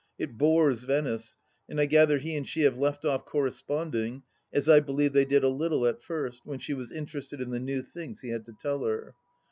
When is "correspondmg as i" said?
3.27-4.79